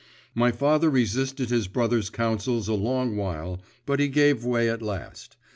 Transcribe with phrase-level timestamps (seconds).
[0.33, 5.37] My father resisted his brother's counsels a long while, but he gave way at last.